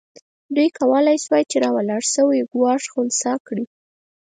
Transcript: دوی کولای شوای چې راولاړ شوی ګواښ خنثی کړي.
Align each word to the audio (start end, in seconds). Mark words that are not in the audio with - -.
دوی 0.55 0.69
کولای 0.79 1.17
شوای 1.23 1.43
چې 1.51 1.57
راولاړ 1.63 2.01
شوی 2.13 2.47
ګواښ 2.51 2.81
خنثی 2.93 3.33
کړي. 3.47 3.65